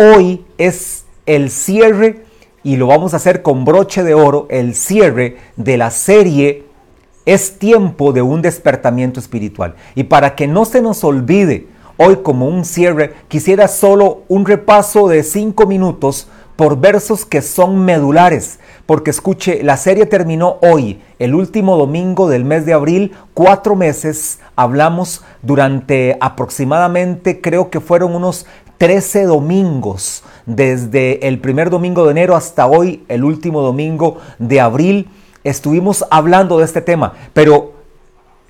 [0.00, 2.24] hoy es el cierre
[2.62, 6.64] y lo vamos a hacer con broche de oro, el cierre de la serie
[7.26, 9.74] Es tiempo de un despertamiento espiritual.
[9.94, 11.68] Y para que no se nos olvide,
[11.98, 17.84] hoy como un cierre, quisiera solo un repaso de cinco minutos por versos que son
[17.84, 23.76] medulares, porque escuche, la serie terminó hoy, el último domingo del mes de abril, cuatro
[23.76, 28.46] meses, hablamos durante aproximadamente, creo que fueron unos
[28.80, 35.10] 13 domingos, desde el primer domingo de enero hasta hoy, el último domingo de abril,
[35.44, 37.74] estuvimos hablando de este tema, pero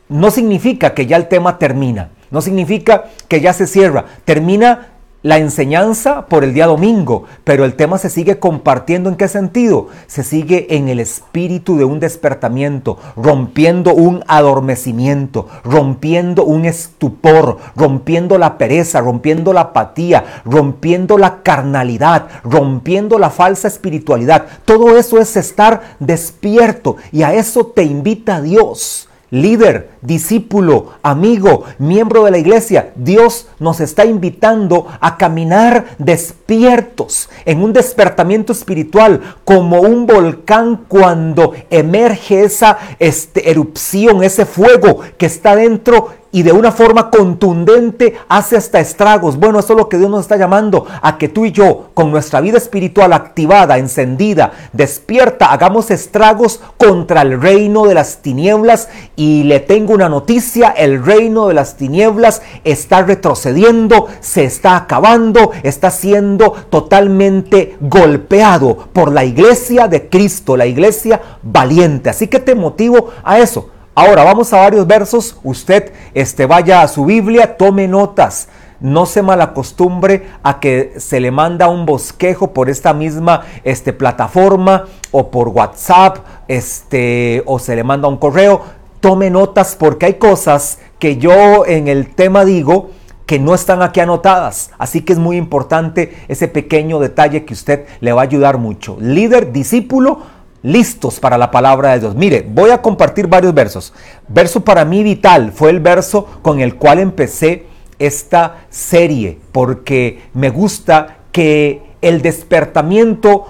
[0.09, 4.90] no significa que ya el tema termina, no significa que ya se cierra, termina
[5.23, 9.89] la enseñanza por el día domingo, pero el tema se sigue compartiendo en qué sentido?
[10.07, 18.39] Se sigue en el espíritu de un despertamiento, rompiendo un adormecimiento, rompiendo un estupor, rompiendo
[18.39, 24.47] la pereza, rompiendo la apatía, rompiendo la carnalidad, rompiendo la falsa espiritualidad.
[24.65, 32.25] Todo eso es estar despierto y a eso te invita Dios líder, discípulo, amigo, miembro
[32.25, 39.81] de la iglesia, Dios nos está invitando a caminar despiertos en un despertamiento espiritual como
[39.81, 46.71] un volcán cuando emerge esa este, erupción, ese fuego que está dentro y de una
[46.73, 49.37] forma contundente hace hasta estragos.
[49.37, 52.11] Bueno, eso es lo que Dios nos está llamando a que tú y yo, con
[52.11, 58.89] nuestra vida espiritual activada, encendida, despierta, hagamos estragos contra el reino de las tinieblas.
[59.17, 65.51] Y le tengo una noticia, el reino de las tinieblas está retrocediendo, se está acabando,
[65.63, 72.11] está siendo totalmente golpeado por la iglesia de Cristo, la iglesia valiente.
[72.11, 75.37] Así que te motivo a eso Ahora vamos a varios versos.
[75.43, 78.49] Usted este, vaya a su Biblia, tome notas.
[78.81, 84.87] No se malacostumbre a que se le manda un bosquejo por esta misma este, plataforma
[85.11, 88.63] o por WhatsApp este, o se le manda un correo.
[89.01, 92.91] Tome notas porque hay cosas que yo en el tema digo
[93.27, 94.71] que no están aquí anotadas.
[94.79, 98.97] Así que es muy importante ese pequeño detalle que usted le va a ayudar mucho.
[99.01, 100.21] Líder, discípulo,
[100.63, 102.15] listos para la palabra de Dios.
[102.15, 103.93] Mire, voy a compartir varios versos.
[104.29, 107.67] Verso para mí vital fue el verso con el cual empecé
[107.99, 113.47] esta serie, porque me gusta que el despertamiento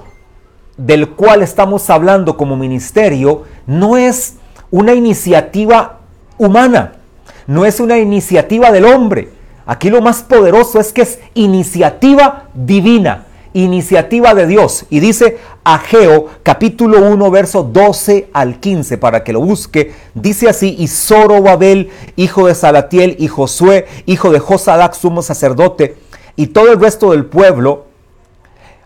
[0.76, 4.37] del cual estamos hablando como ministerio no es
[4.70, 6.00] una iniciativa
[6.38, 6.93] humana,
[7.47, 9.28] no es una iniciativa del hombre.
[9.66, 14.84] Aquí lo más poderoso es que es iniciativa divina iniciativa de Dios.
[14.91, 19.93] Y dice Ageo capítulo 1 verso 12 al 15 para que lo busque.
[20.15, 25.97] Dice así, y Zorobabel, hijo de Salatiel, y Josué, hijo de Josadac, sumo sacerdote,
[26.37, 27.87] y todo el resto del pueblo,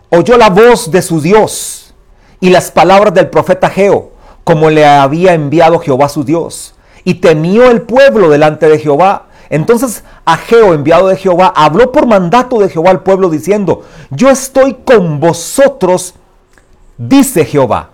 [0.09, 1.93] oyó la voz de su Dios
[2.39, 4.11] y las palabras del profeta Ageo,
[4.43, 6.75] como le había enviado Jehová su Dios.
[7.03, 12.59] Y temió el pueblo delante de Jehová entonces Ageo, enviado de Jehová, habló por mandato
[12.59, 16.15] de Jehová al pueblo diciendo, yo estoy con vosotros,
[16.97, 17.91] dice Jehová.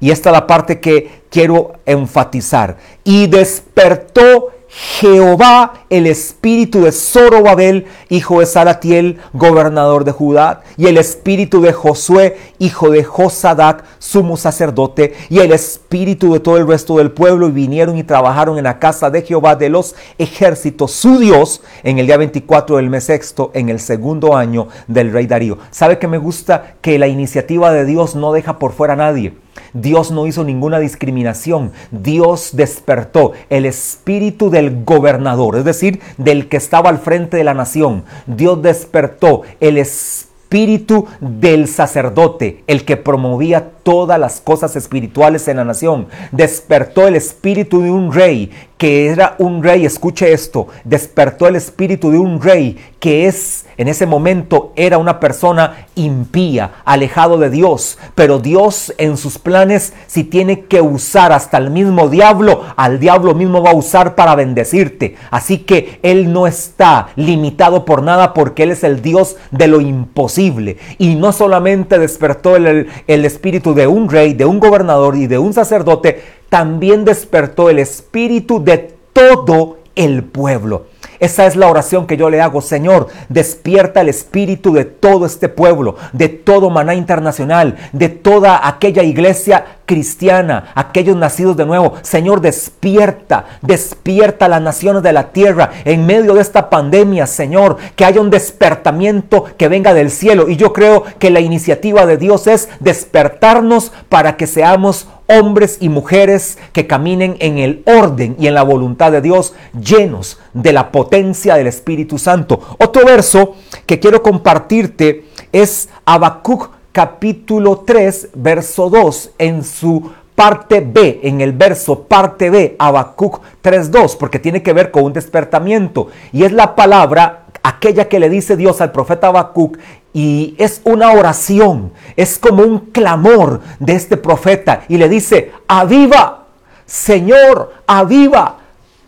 [0.00, 2.76] Y esta es la parte que quiero enfatizar.
[3.04, 10.96] Y despertó Jehová el espíritu de Zorobabel, hijo de Salatiel, gobernador de Judá, y el
[10.96, 16.96] espíritu de Josué, hijo de Josadac, sumo sacerdote, y el espíritu de todo el resto
[16.96, 21.18] del pueblo, y vinieron y trabajaron en la casa de Jehová de los ejércitos, su
[21.18, 25.58] Dios, en el día 24 del mes sexto, en el segundo año del rey Darío.
[25.70, 29.34] ¿Sabe que me gusta que la iniciativa de Dios no deja por fuera a nadie?
[29.72, 31.72] Dios no hizo ninguna discriminación.
[31.90, 37.54] Dios despertó el espíritu del gobernador, es decir, del que estaba al frente de la
[37.54, 38.04] nación.
[38.26, 45.64] Dios despertó el espíritu del sacerdote, el que promovía todas las cosas espirituales en la
[45.64, 46.08] nación.
[46.30, 48.50] Despertó el espíritu de un rey
[48.82, 53.88] que era un rey, escuche esto, despertó el espíritu de un rey que es en
[53.88, 60.24] ese momento era una persona impía, alejado de Dios, pero Dios en sus planes si
[60.24, 65.16] tiene que usar hasta el mismo diablo, al diablo mismo va a usar para bendecirte.
[65.30, 69.80] Así que Él no está limitado por nada porque Él es el Dios de lo
[69.80, 70.76] imposible.
[70.98, 75.38] Y no solamente despertó el, el espíritu de un rey, de un gobernador y de
[75.38, 80.86] un sacerdote, también despertó el espíritu de todo el pueblo.
[81.22, 82.60] Esa es la oración que yo le hago.
[82.60, 89.04] Señor, despierta el espíritu de todo este pueblo, de todo Maná Internacional, de toda aquella
[89.04, 91.94] iglesia cristiana, aquellos nacidos de nuevo.
[92.02, 98.04] Señor, despierta, despierta las naciones de la tierra en medio de esta pandemia, Señor, que
[98.04, 100.48] haya un despertamiento que venga del cielo.
[100.48, 105.06] Y yo creo que la iniciativa de Dios es despertarnos para que seamos
[105.40, 110.38] hombres y mujeres que caminen en el orden y en la voluntad de Dios, llenos
[110.52, 112.60] de la potencia del Espíritu Santo.
[112.78, 113.54] Otro verso
[113.86, 121.52] que quiero compartirte es Habacuc capítulo 3, verso 2, en su parte B, en el
[121.52, 126.08] verso parte B, Habacuc 3.2, porque tiene que ver con un despertamiento.
[126.32, 129.78] Y es la palabra, aquella que le dice Dios al profeta Habacuc,
[130.12, 134.82] y es una oración, es como un clamor de este profeta.
[134.88, 136.44] Y le dice, aviva,
[136.84, 138.58] Señor, aviva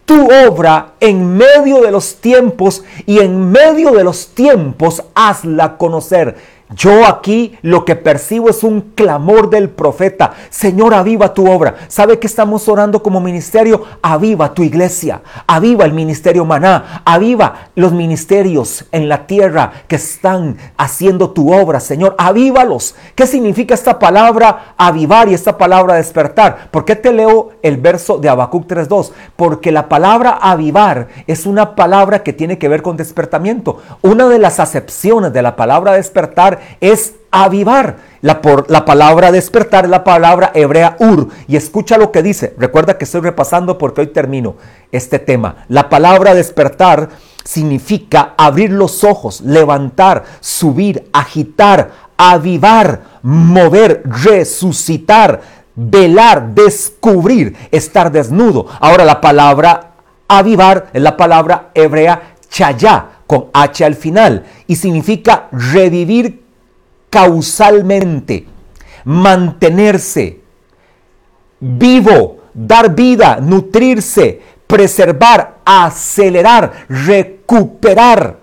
[0.05, 6.37] tu obra en medio de los tiempos y en medio de los tiempos hazla conocer.
[6.70, 10.32] Yo aquí lo que percibo es un clamor del profeta.
[10.49, 11.75] Señor, aviva tu obra.
[11.88, 13.84] ¿Sabe que estamos orando como ministerio?
[14.00, 15.20] Aviva tu iglesia.
[15.46, 17.02] Aviva el ministerio maná.
[17.05, 21.81] Aviva los ministerios en la tierra que están haciendo tu obra.
[21.81, 22.94] Señor, avívalos.
[23.14, 26.70] ¿Qué significa esta palabra avivar y esta palabra despertar?
[26.70, 29.12] ¿Por qué te leo el verso de Habacuc 3.2?
[29.37, 33.82] Porque la palabra avivar es una palabra que tiene que ver con despertamiento.
[34.00, 37.97] Una de las acepciones de la palabra despertar es avivar.
[38.21, 41.29] La, por, la palabra despertar es la palabra hebrea ur.
[41.47, 42.55] Y escucha lo que dice.
[42.59, 44.56] Recuerda que estoy repasando porque hoy termino
[44.93, 45.65] este tema.
[45.69, 47.09] La palabra despertar
[47.45, 55.41] significa abrir los ojos, levantar, subir, agitar, avivar, mover, resucitar,
[55.75, 58.67] velar, descubrir, estar desnudo.
[58.81, 59.93] Ahora la palabra
[60.29, 66.44] avivar es la palabra hebrea chayá con H al final y significa revivir
[67.14, 68.44] causalmente,
[69.05, 70.40] mantenerse
[71.61, 78.38] vivo, dar vida, nutrirse, preservar, acelerar, recuperar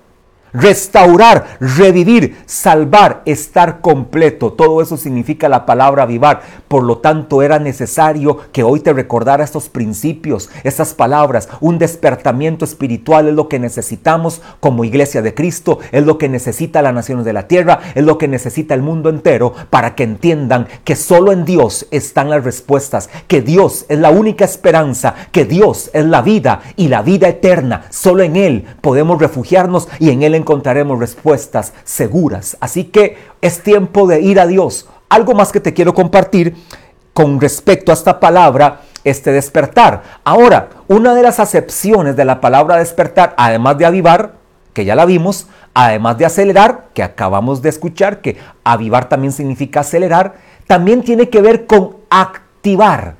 [0.54, 4.54] restaurar, revivir, salvar, estar completo.
[4.54, 6.42] Todo eso significa la palabra avivar.
[6.68, 11.50] Por lo tanto, era necesario que hoy te recordara estos principios, estas palabras.
[11.60, 16.82] Un despertamiento espiritual es lo que necesitamos como iglesia de Cristo, es lo que necesita
[16.82, 20.68] las naciones de la tierra, es lo que necesita el mundo entero para que entiendan
[20.84, 25.90] que solo en Dios están las respuestas, que Dios es la única esperanza, que Dios
[25.94, 27.84] es la vida y la vida eterna.
[27.90, 32.58] Solo en Él podemos refugiarnos y en Él encontraremos respuestas seguras.
[32.60, 34.88] Así que es tiempo de ir a Dios.
[35.10, 36.56] Algo más que te quiero compartir
[37.14, 40.04] con respecto a esta palabra, este despertar.
[40.24, 44.34] Ahora, una de las acepciones de la palabra despertar, además de avivar,
[44.74, 49.82] que ya la vimos, además de acelerar, que acabamos de escuchar, que avivar también significa
[49.82, 50.36] acelerar,
[50.68, 53.16] también tiene que ver con activar.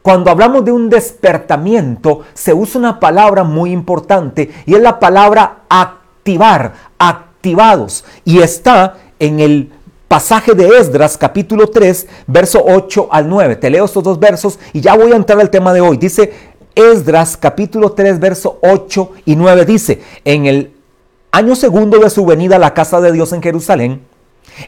[0.00, 5.58] Cuando hablamos de un despertamiento, se usa una palabra muy importante y es la palabra
[5.68, 8.04] activar activar, activados.
[8.24, 9.72] Y está en el
[10.06, 13.56] pasaje de Esdras capítulo 3, verso 8 al 9.
[13.56, 15.96] Te leo estos dos versos y ya voy a entrar al tema de hoy.
[15.96, 16.32] Dice
[16.76, 19.64] Esdras capítulo 3, verso 8 y 9.
[19.64, 20.70] Dice, en el
[21.32, 24.02] año segundo de su venida a la casa de Dios en Jerusalén,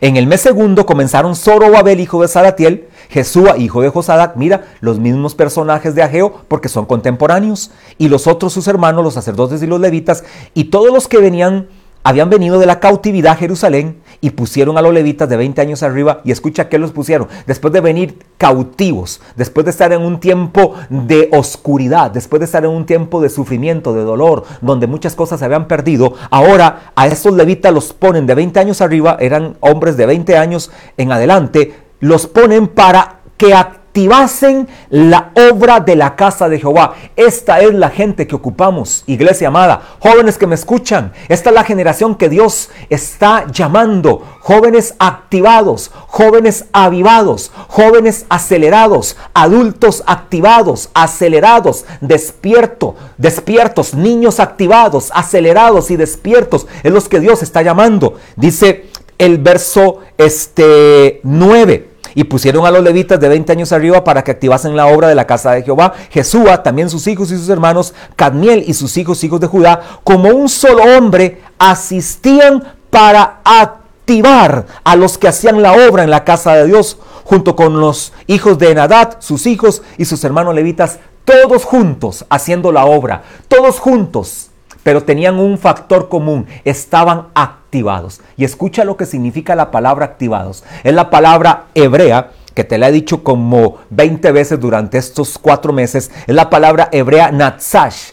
[0.00, 4.98] en el mes segundo comenzaron Zorobabel, hijo de Saratiel, Jesúa, hijo de Josadac, mira, los
[4.98, 9.66] mismos personajes de Ageo, porque son contemporáneos, y los otros sus hermanos, los sacerdotes y
[9.66, 11.68] los levitas, y todos los que venían
[12.04, 15.82] habían venido de la cautividad a Jerusalén y pusieron a los levitas de 20 años
[15.82, 20.20] arriba y escucha que los pusieron después de venir cautivos, después de estar en un
[20.20, 25.14] tiempo de oscuridad, después de estar en un tiempo de sufrimiento, de dolor, donde muchas
[25.14, 29.56] cosas se habían perdido, ahora a estos levitas los ponen de 20 años arriba, eran
[29.60, 33.54] hombres de 20 años en adelante, los ponen para que
[33.94, 36.94] activasen la obra de la casa de Jehová.
[37.14, 39.80] Esta es la gente que ocupamos, iglesia amada.
[40.00, 44.24] Jóvenes que me escuchan, esta es la generación que Dios está llamando.
[44.40, 55.96] Jóvenes activados, jóvenes avivados, jóvenes acelerados, adultos activados, acelerados, despierto, despiertos, niños activados, acelerados y
[55.96, 56.66] despiertos.
[56.82, 58.16] Es los que Dios está llamando.
[58.34, 58.86] Dice
[59.18, 64.30] el verso este 9 y pusieron a los levitas de 20 años arriba para que
[64.30, 65.92] activasen la obra de la casa de Jehová.
[66.10, 70.28] Jesúa, también sus hijos y sus hermanos, Cadmiel y sus hijos, hijos de Judá, como
[70.30, 76.54] un solo hombre, asistían para activar a los que hacían la obra en la casa
[76.54, 81.64] de Dios, junto con los hijos de Enadad, sus hijos y sus hermanos levitas, todos
[81.64, 84.50] juntos haciendo la obra, todos juntos
[84.84, 88.20] pero tenían un factor común, estaban activados.
[88.36, 90.62] Y escucha lo que significa la palabra activados.
[90.84, 95.72] Es la palabra hebrea que te la he dicho como 20 veces durante estos cuatro
[95.72, 98.12] meses, es la palabra hebrea natsash,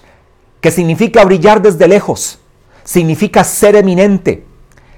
[0.59, 2.39] que significa brillar desde lejos,
[2.83, 4.43] significa ser eminente,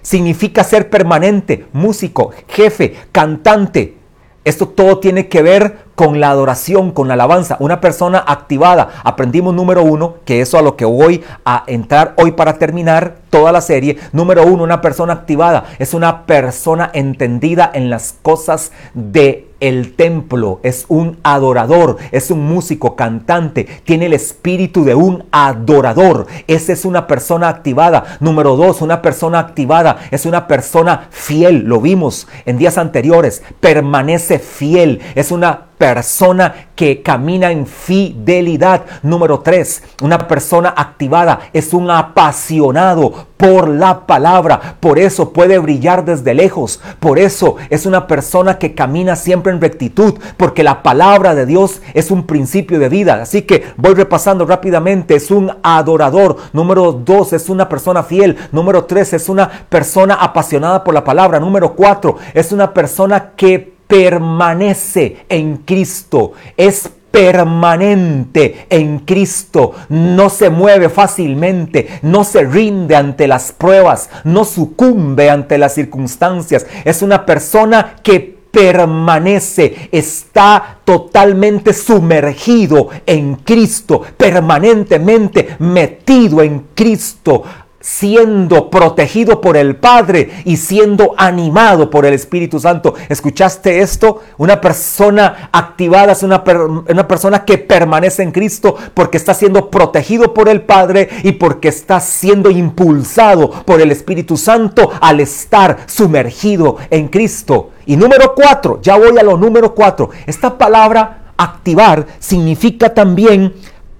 [0.01, 3.97] significa ser permanente, músico, jefe, cantante.
[4.45, 7.57] Esto todo tiene que ver con la adoración, con la alabanza.
[7.59, 8.89] Una persona activada.
[9.03, 13.51] Aprendimos número uno, que eso a lo que voy a entrar hoy para terminar toda
[13.51, 13.97] la serie.
[14.11, 20.59] Número uno, una persona activada es una persona entendida en las cosas de el templo,
[20.61, 26.27] es un adorador, es un músico, cantante, tiene el espíritu de un adorador.
[26.47, 28.17] Esa es una persona activada.
[28.19, 34.37] Número dos, una persona activada es una persona fiel, lo vimos en días anteriores, permanece
[34.37, 38.83] fiel, es una persona que camina en fidelidad.
[39.01, 44.77] Número tres, una persona activada es un apasionado por la palabra.
[44.79, 46.79] Por eso puede brillar desde lejos.
[47.01, 50.13] Por eso es una persona que camina siempre en rectitud.
[50.37, 53.21] Porque la palabra de Dios es un principio de vida.
[53.21, 55.15] Así que voy repasando rápidamente.
[55.15, 56.37] Es un adorador.
[56.53, 58.37] Número dos, es una persona fiel.
[58.53, 61.41] Número tres, es una persona apasionada por la palabra.
[61.41, 70.49] Número cuatro, es una persona que permanece en Cristo, es permanente en Cristo, no se
[70.49, 77.23] mueve fácilmente, no se rinde ante las pruebas, no sucumbe ante las circunstancias, es una
[77.23, 87.43] persona que permanece, está totalmente sumergido en Cristo, permanentemente metido en Cristo
[87.83, 92.95] siendo protegido por el Padre y siendo animado por el Espíritu Santo.
[93.09, 94.21] ¿Escuchaste esto?
[94.37, 96.41] Una persona activada es una,
[96.87, 101.67] una, persona que permanece en Cristo porque está siendo protegido por el Padre y porque
[101.67, 107.71] está siendo impulsado por el Espíritu Santo al estar sumergido en Cristo.
[107.85, 110.09] Y número cuatro, ya voy a lo número cuatro.
[110.25, 113.53] Esta palabra activar significa también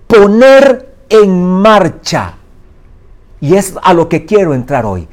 [0.08, 2.36] poner en marcha
[3.44, 5.06] y es a lo que quiero entrar hoy.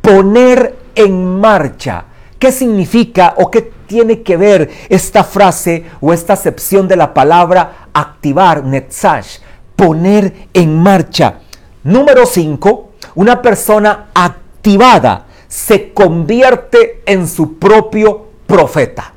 [0.00, 2.04] Poner en marcha.
[2.38, 7.88] ¿Qué significa o qué tiene que ver esta frase o esta acepción de la palabra
[7.92, 9.38] activar, netzash?
[9.74, 11.40] Poner en marcha.
[11.82, 12.90] Número 5.
[13.16, 19.12] Una persona activada se convierte en su propio profeta.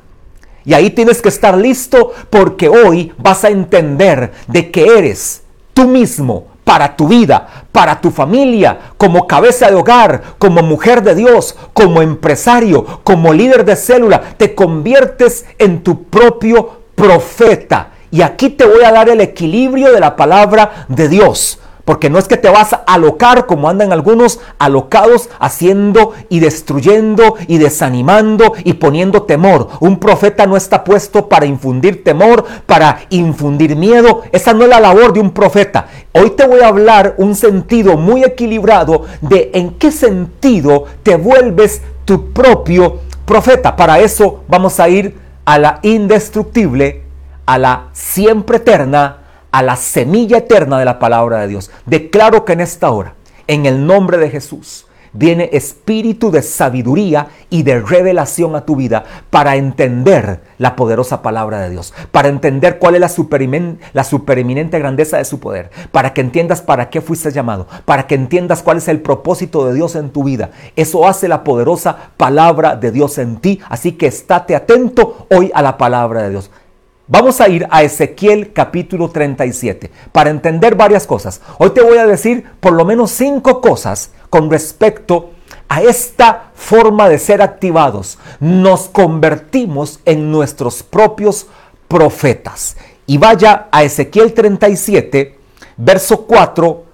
[0.64, 5.42] Y ahí tienes que estar listo porque hoy vas a entender de que eres
[5.72, 11.14] tú mismo para tu vida, para tu familia, como cabeza de hogar, como mujer de
[11.14, 17.90] Dios, como empresario, como líder de célula, te conviertes en tu propio profeta.
[18.10, 21.59] Y aquí te voy a dar el equilibrio de la palabra de Dios.
[21.84, 27.36] Porque no es que te vas a alocar como andan algunos alocados haciendo y destruyendo
[27.46, 29.68] y desanimando y poniendo temor.
[29.80, 34.22] Un profeta no está puesto para infundir temor, para infundir miedo.
[34.32, 35.86] Esa no es la labor de un profeta.
[36.12, 41.82] Hoy te voy a hablar un sentido muy equilibrado de en qué sentido te vuelves
[42.04, 43.76] tu propio profeta.
[43.76, 47.02] Para eso vamos a ir a la indestructible,
[47.46, 49.19] a la siempre eterna
[49.50, 51.70] a la semilla eterna de la palabra de Dios.
[51.86, 53.14] Declaro que en esta hora,
[53.46, 59.04] en el nombre de Jesús, viene espíritu de sabiduría y de revelación a tu vida
[59.30, 63.10] para entender la poderosa palabra de Dios, para entender cuál es la,
[63.92, 68.14] la supereminente grandeza de su poder, para que entiendas para qué fuiste llamado, para que
[68.14, 70.50] entiendas cuál es el propósito de Dios en tu vida.
[70.76, 75.62] Eso hace la poderosa palabra de Dios en ti, así que estate atento hoy a
[75.62, 76.50] la palabra de Dios.
[77.12, 81.40] Vamos a ir a Ezequiel capítulo 37 para entender varias cosas.
[81.58, 85.30] Hoy te voy a decir por lo menos cinco cosas con respecto
[85.68, 88.16] a esta forma de ser activados.
[88.38, 91.48] Nos convertimos en nuestros propios
[91.88, 92.76] profetas.
[93.08, 95.36] Y vaya a Ezequiel 37,
[95.78, 96.84] verso 4,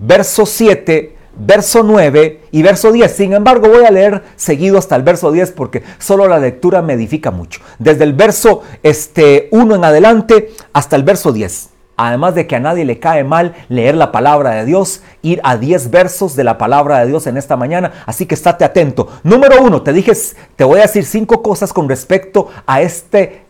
[0.00, 3.10] verso 7, verso 9 y verso 10.
[3.10, 6.94] Sin embargo, voy a leer seguido hasta el verso 10 porque solo la lectura me
[6.94, 7.60] edifica mucho.
[7.78, 11.70] Desde el verso este, 1 en adelante hasta el verso 10.
[11.96, 15.56] Además de que a nadie le cae mal leer la palabra de Dios, ir a
[15.56, 17.92] 10 versos de la palabra de Dios en esta mañana.
[18.06, 19.08] Así que estate atento.
[19.22, 20.12] Número 1, te dije,
[20.56, 23.44] te voy a decir cinco cosas con respecto a este,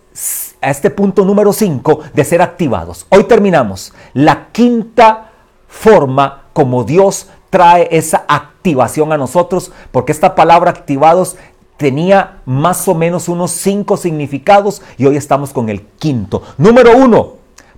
[0.61, 3.07] a este punto número 5 de ser activados.
[3.11, 3.95] Hoy terminamos.
[4.12, 5.31] La quinta
[5.69, 11.37] forma como Dios trae esa activación a nosotros, porque esta palabra activados
[11.76, 16.42] tenía más o menos unos cinco significados y hoy estamos con el quinto.
[16.56, 17.35] Número uno,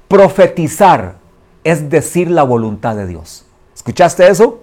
[0.07, 1.17] profetizar
[1.65, 3.47] es decir la voluntad de Dios.
[3.75, 4.61] ¿Escuchaste eso?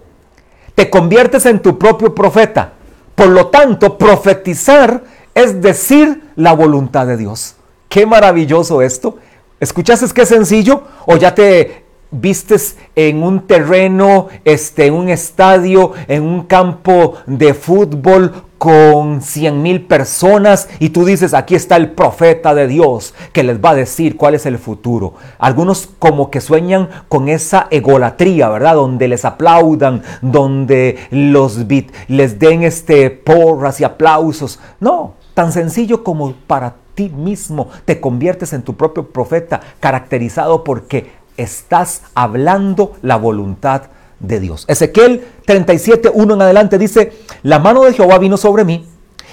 [0.76, 2.72] Te conviertes en tu propio profeta.
[3.14, 5.04] Por lo tanto, profetizar
[5.36, 7.56] es decir la voluntad de Dios.
[7.90, 9.18] Qué maravilloso esto.
[9.60, 10.84] ¿Escuchaste qué sencillo?
[11.06, 11.81] ¿O ya te
[12.12, 19.60] vistes en un terreno, este, en un estadio, en un campo de fútbol con 100
[19.64, 23.76] mil personas y tú dices, aquí está el profeta de Dios que les va a
[23.76, 25.16] decir cuál es el futuro.
[25.40, 28.76] Algunos como que sueñan con esa egolatría, ¿verdad?
[28.76, 34.60] Donde les aplaudan, donde los bit les den este porras y aplausos.
[34.80, 41.21] No, tan sencillo como para ti mismo te conviertes en tu propio profeta, caracterizado porque
[41.42, 43.84] estás hablando la voluntad
[44.20, 44.66] de Dios.
[44.68, 48.86] Ezequiel 37, 1 en adelante dice, la mano de Jehová vino sobre mí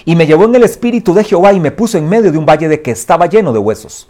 [0.04, 2.46] y me llevó en el espíritu de Jehová y me puso en medio de un
[2.46, 4.08] valle de que estaba lleno de huesos.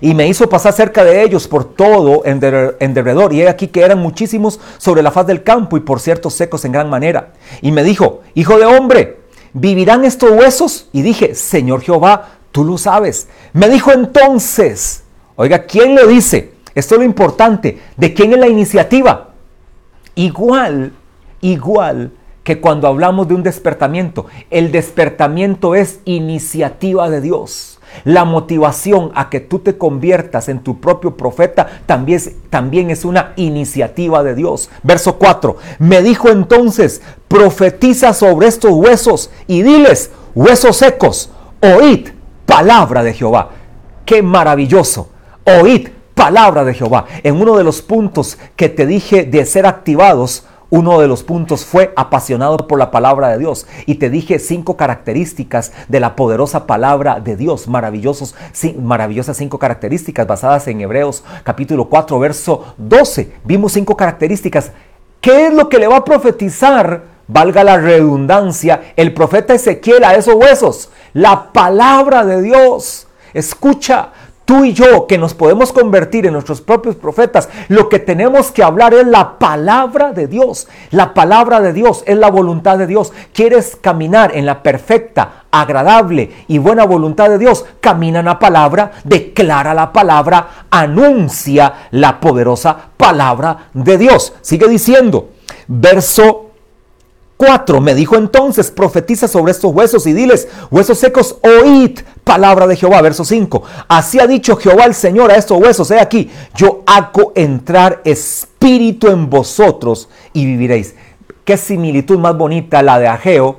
[0.00, 3.32] Y me hizo pasar cerca de ellos por todo en, derredor.
[3.32, 6.64] Y he aquí que eran muchísimos sobre la faz del campo y por cierto secos
[6.64, 7.32] en gran manera.
[7.60, 9.18] Y me dijo, hijo de hombre,
[9.52, 10.88] ¿vivirán estos huesos?
[10.92, 13.28] Y dije, Señor Jehová, tú lo sabes.
[13.52, 15.02] Me dijo entonces,
[15.34, 16.51] oiga, ¿quién le dice?
[16.74, 17.78] Esto es lo importante.
[17.96, 19.30] ¿De quién es la iniciativa?
[20.14, 20.92] Igual,
[21.40, 22.12] igual
[22.44, 24.26] que cuando hablamos de un despertamiento.
[24.50, 27.78] El despertamiento es iniciativa de Dios.
[28.04, 33.04] La motivación a que tú te conviertas en tu propio profeta también es, también es
[33.04, 34.70] una iniciativa de Dios.
[34.82, 35.56] Verso 4.
[35.78, 42.08] Me dijo entonces, profetiza sobre estos huesos y diles, huesos secos, oíd
[42.46, 43.50] palabra de Jehová.
[44.04, 45.10] Qué maravilloso.
[45.44, 47.06] Oíd palabra de Jehová.
[47.22, 51.66] En uno de los puntos que te dije de ser activados, uno de los puntos
[51.66, 53.66] fue apasionado por la palabra de Dios.
[53.84, 57.68] Y te dije cinco características de la poderosa palabra de Dios.
[57.68, 58.34] Maravillosos,
[58.80, 63.34] maravillosas cinco características basadas en Hebreos capítulo 4, verso 12.
[63.44, 64.72] Vimos cinco características.
[65.20, 67.02] ¿Qué es lo que le va a profetizar?
[67.28, 70.90] Valga la redundancia, el profeta Ezequiel a esos huesos.
[71.12, 73.08] La palabra de Dios.
[73.34, 74.08] Escucha,
[74.44, 78.62] tú y yo que nos podemos convertir en nuestros propios profetas, lo que tenemos que
[78.62, 80.68] hablar es la palabra de Dios.
[80.90, 83.12] La palabra de Dios es la voluntad de Dios.
[83.32, 87.64] ¿Quieres caminar en la perfecta, agradable y buena voluntad de Dios?
[87.80, 94.34] Camina en la palabra, declara la palabra, anuncia la poderosa palabra de Dios.
[94.42, 95.30] Sigue diciendo,
[95.66, 96.41] verso
[97.44, 97.80] 4.
[97.80, 103.02] Me dijo entonces, profetiza sobre estos huesos y diles, huesos secos, oíd palabra de Jehová.
[103.02, 103.64] Verso 5.
[103.88, 105.90] Así ha dicho Jehová el Señor a estos huesos.
[105.90, 110.94] He aquí, yo hago entrar espíritu en vosotros y viviréis.
[111.44, 113.56] Qué similitud más bonita la de Ageo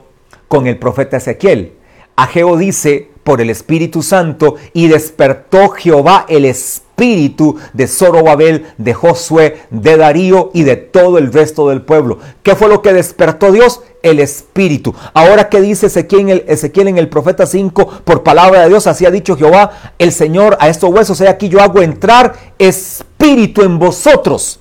[0.47, 1.73] con el profeta Ezequiel.
[2.15, 8.93] Ageo dice, por el Espíritu Santo, y despertó Jehová el Espíritu espíritu de Zorobabel, de
[8.93, 12.19] Josué, de Darío y de todo el resto del pueblo.
[12.43, 13.81] ¿Qué fue lo que despertó Dios?
[14.03, 14.93] El espíritu.
[15.13, 18.85] Ahora que dice Ezequiel en, el, Ezequiel en el profeta 5, por palabra de Dios,
[18.85, 23.63] así ha dicho Jehová, el Señor a estos huesos, he aquí yo hago entrar espíritu
[23.63, 24.59] en vosotros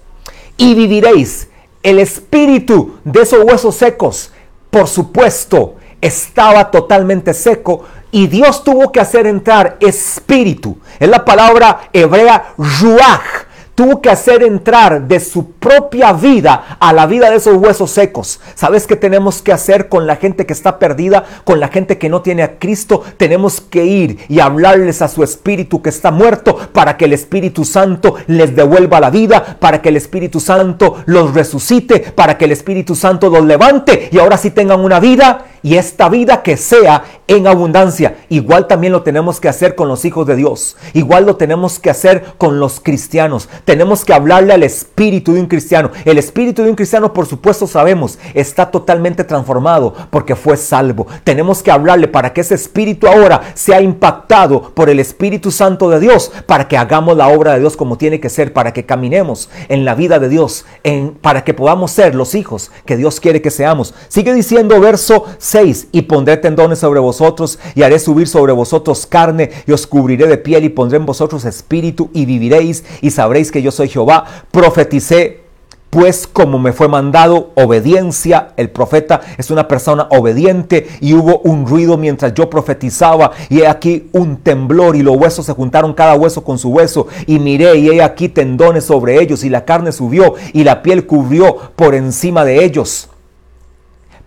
[0.57, 1.49] y viviréis.
[1.83, 4.33] El espíritu de esos huesos secos,
[4.71, 10.79] por supuesto, estaba totalmente seco y Dios tuvo que hacer entrar espíritu.
[11.01, 17.07] Es la palabra hebrea ruach tuvo que hacer entrar de su propia vida a la
[17.07, 18.41] vida de esos huesos secos.
[18.55, 22.09] ¿Sabes qué tenemos que hacer con la gente que está perdida, con la gente que
[22.09, 23.03] no tiene a Cristo?
[23.17, 27.65] Tenemos que ir y hablarles a su espíritu que está muerto para que el Espíritu
[27.65, 32.53] Santo les devuelva la vida, para que el Espíritu Santo los resucite, para que el
[32.53, 37.05] Espíritu Santo los levante y ahora sí tengan una vida y esta vida que sea
[37.29, 38.17] en abundancia.
[38.29, 40.77] Igual también lo tenemos que hacer con los hijos de Dios.
[40.93, 43.49] Igual lo tenemos que hacer con los cristianos.
[43.65, 45.91] Tenemos que hablarle al espíritu de un cristiano.
[46.05, 51.07] El espíritu de un cristiano, por supuesto, sabemos, está totalmente transformado porque fue salvo.
[51.25, 56.01] Tenemos que hablarle para que ese espíritu ahora sea impactado por el Espíritu Santo de
[56.01, 59.49] Dios, para que hagamos la obra de Dios como tiene que ser, para que caminemos
[59.69, 63.41] en la vida de Dios, en, para que podamos ser los hijos que Dios quiere
[63.41, 63.95] que seamos.
[64.09, 65.52] Sigue diciendo verso 6,
[65.93, 70.39] y pondré tendones sobre vosotros y haré subir sobre vosotros carne y os cubriré de
[70.39, 74.25] piel y pondré en vosotros espíritu y viviréis y sabréis que yo soy Jehová.
[74.51, 75.43] Profeticé
[75.91, 81.67] pues como me fue mandado, obediencia, el profeta es una persona obediente y hubo un
[81.67, 86.15] ruido mientras yo profetizaba y he aquí un temblor y los huesos se juntaron cada
[86.15, 89.93] hueso con su hueso y miré y he aquí tendones sobre ellos y la carne
[89.93, 93.11] subió y la piel cubrió por encima de ellos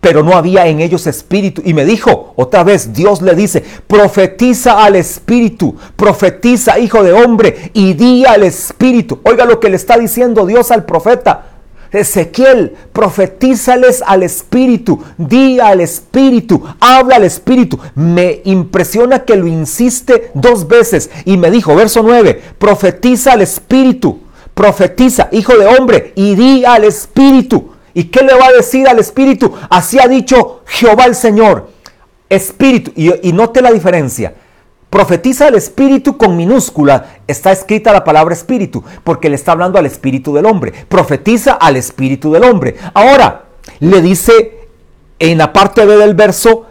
[0.06, 1.63] pero no había en ellos espíritu.
[1.65, 7.72] Y me dijo, otra vez, Dios le dice, profetiza al espíritu, profetiza, hijo de hombre,
[7.74, 9.20] y di al espíritu.
[9.24, 11.48] Oiga lo que le está diciendo Dios al profeta.
[11.91, 17.80] Ezequiel, profetízales al Espíritu, di al Espíritu, habla al Espíritu.
[17.96, 24.20] Me impresiona que lo insiste dos veces y me dijo, verso 9, profetiza al Espíritu,
[24.54, 27.75] profetiza, hijo de hombre, y di al Espíritu.
[27.95, 29.53] ¿Y qué le va a decir al Espíritu?
[29.69, 31.69] Así ha dicho Jehová el Señor.
[32.29, 34.36] Espíritu, y, note la diferencia.
[34.89, 37.17] Profetiza al espíritu con minúscula.
[37.25, 40.73] Está escrita la palabra espíritu porque le está hablando al espíritu del hombre.
[40.88, 42.75] Profetiza al espíritu del hombre.
[42.93, 43.45] Ahora,
[43.79, 44.67] le dice
[45.19, 46.65] en la parte B del verso,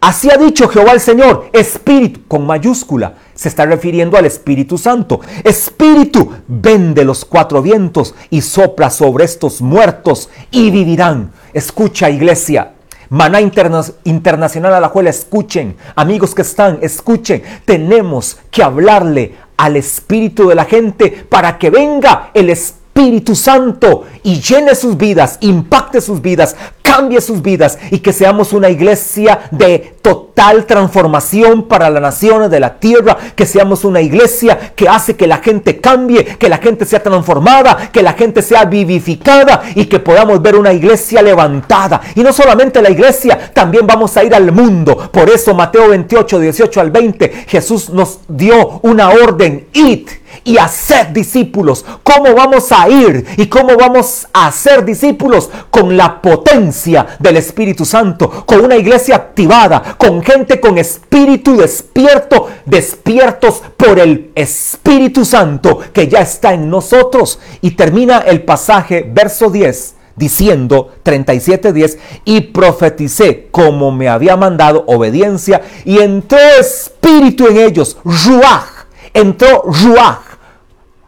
[0.00, 3.14] así ha dicho Jehová el Señor, espíritu con mayúscula.
[3.34, 5.20] Se está refiriendo al Espíritu Santo.
[5.44, 11.30] Espíritu, ven de los cuatro vientos y sopla sobre estos muertos y vivirán.
[11.52, 12.72] Escucha iglesia,
[13.10, 17.42] Maná Internacional a la cual escuchen, amigos que están, escuchen.
[17.64, 24.40] Tenemos que hablarle al espíritu de la gente para que venga el Espíritu Santo y
[24.40, 26.54] llene sus vidas, impacte sus vidas,
[26.88, 32.60] cambie sus vidas y que seamos una iglesia de total transformación para las naciones de
[32.60, 36.86] la tierra, que seamos una iglesia que hace que la gente cambie, que la gente
[36.86, 42.00] sea transformada, que la gente sea vivificada y que podamos ver una iglesia levantada.
[42.14, 45.10] Y no solamente la iglesia, también vamos a ir al mundo.
[45.12, 50.08] Por eso Mateo 28, 18 al 20, Jesús nos dio una orden, id
[50.44, 51.84] y hacer discípulos.
[52.02, 55.50] ¿Cómo vamos a ir y cómo vamos a hacer discípulos?
[55.70, 62.48] Con la potencia del Espíritu Santo, con una iglesia activada, con gente con espíritu despierto,
[62.64, 67.38] despiertos por el Espíritu Santo que ya está en nosotros.
[67.60, 75.62] Y termina el pasaje, verso 10 diciendo 37:10 y profeticé como me había mandado obediencia
[75.84, 78.77] y entró espíritu en ellos, ruach,
[79.12, 80.38] entró ruach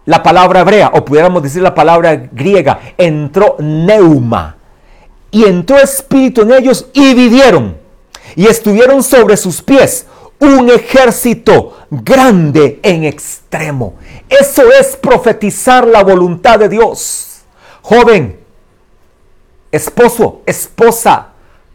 [0.07, 4.57] la palabra hebrea, o pudiéramos decir la palabra griega, entró neuma.
[5.31, 7.77] Y entró espíritu en ellos y vivieron.
[8.35, 10.07] Y estuvieron sobre sus pies
[10.41, 13.95] un ejército grande en extremo.
[14.29, 17.43] Eso es profetizar la voluntad de Dios.
[17.83, 18.41] Joven,
[19.71, 21.29] esposo, esposa,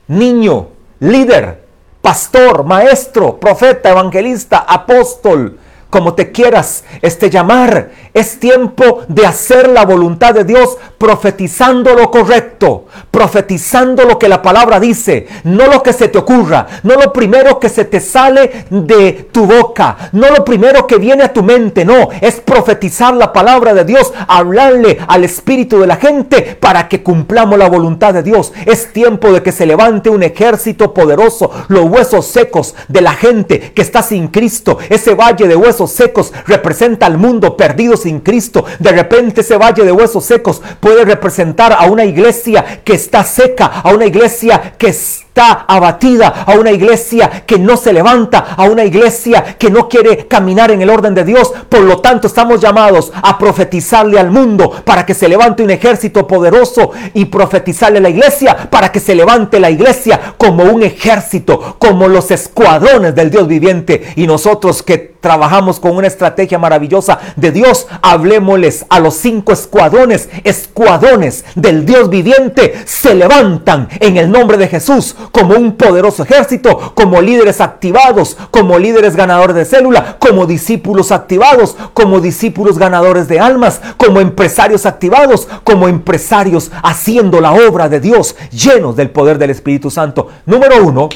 [0.07, 1.63] niño, líder,
[2.01, 5.57] pastor, maestro, profeta, evangelista, apóstol,
[5.95, 7.89] como te quieras este llamar.
[8.13, 14.41] Es tiempo de hacer la voluntad de Dios profetizando lo correcto, profetizando lo que la
[14.41, 18.65] palabra dice, no lo que se te ocurra, no lo primero que se te sale
[18.69, 23.31] de tu boca, no lo primero que viene a tu mente, no, es profetizar la
[23.31, 28.23] palabra de Dios, hablarle al espíritu de la gente para que cumplamos la voluntad de
[28.23, 28.51] Dios.
[28.65, 33.71] Es tiempo de que se levante un ejército poderoso, los huesos secos de la gente
[33.73, 38.65] que está sin Cristo, ese valle de huesos secos representa al mundo perdido sin Cristo.
[38.79, 43.65] De repente ese valle de huesos secos puede representar a una iglesia que está seca,
[43.65, 48.83] a una iglesia que está abatida, a una iglesia que no se levanta, a una
[48.83, 51.53] iglesia que no quiere caminar en el orden de Dios.
[51.69, 56.25] Por lo tanto, estamos llamados a profetizarle al mundo para que se levante un ejército
[56.27, 61.75] poderoso y profetizarle a la iglesia para que se levante la iglesia como un ejército,
[61.79, 64.13] como los escuadrones del Dios viviente.
[64.15, 70.29] Y nosotros que trabajamos con una estrategia maravillosa de Dios, hablemosles a los cinco escuadrones,
[70.43, 76.93] escuadrones del Dios viviente, se levantan en el nombre de Jesús como un poderoso ejército,
[76.95, 83.39] como líderes activados, como líderes ganadores de célula, como discípulos activados, como discípulos ganadores de
[83.39, 89.51] almas, como empresarios activados, como empresarios haciendo la obra de Dios, llenos del poder del
[89.51, 90.27] Espíritu Santo.
[90.45, 91.09] Número uno,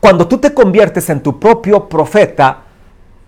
[0.00, 2.62] cuando tú te conviertes en tu propio profeta,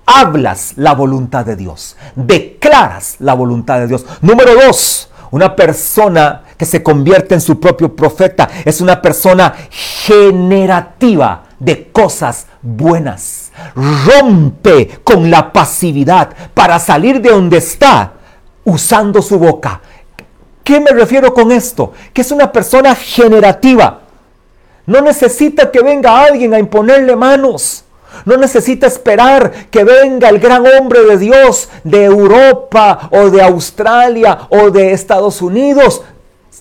[0.07, 4.05] hablas la voluntad de Dios, declaras la voluntad de Dios.
[4.21, 11.45] Número dos, una persona que se convierte en su propio profeta es una persona generativa
[11.59, 13.53] de cosas buenas.
[13.75, 18.13] Rompe con la pasividad para salir de donde está
[18.65, 19.81] usando su boca.
[20.63, 21.93] ¿Qué me refiero con esto?
[22.13, 24.01] Que es una persona generativa.
[24.87, 27.85] No necesita que venga alguien a imponerle manos.
[28.25, 34.47] No necesita esperar que venga el gran hombre de Dios de Europa o de Australia
[34.51, 36.03] o de Estados Unidos.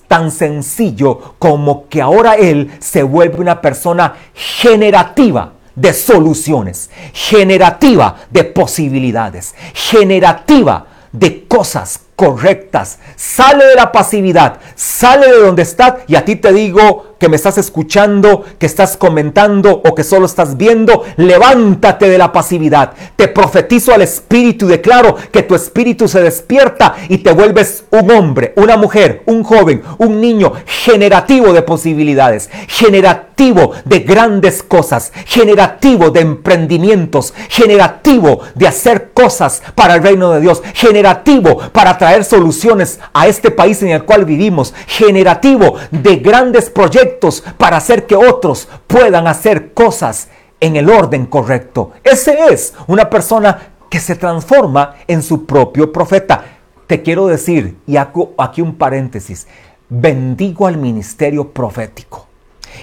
[0.08, 8.44] Tan sencillo como que ahora Él se vuelve una persona generativa de soluciones, generativa de
[8.44, 12.98] posibilidades, generativa de cosas correctas.
[13.16, 17.36] Sale de la pasividad, sale de donde está y a ti te digo que me
[17.36, 22.92] estás escuchando, que estás comentando o que solo estás viendo, levántate de la pasividad.
[23.16, 28.10] Te profetizo al espíritu y declaro que tu espíritu se despierta y te vuelves un
[28.10, 36.10] hombre, una mujer, un joven, un niño generativo de posibilidades, generativo de grandes cosas, generativo
[36.10, 43.00] de emprendimientos, generativo de hacer cosas para el reino de Dios, generativo para traer soluciones
[43.14, 47.13] a este país en el cual vivimos, generativo de grandes proyectos
[47.56, 50.28] para hacer que otros puedan hacer cosas
[50.60, 51.92] en el orden correcto.
[52.02, 56.44] Ese es una persona que se transforma en su propio profeta.
[56.86, 59.46] Te quiero decir, y hago aquí un paréntesis,
[59.88, 62.26] bendigo al ministerio profético.